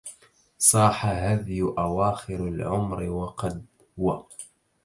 [0.59, 3.65] صاح هذي أواخر العمر وقد
[3.97, 4.19] و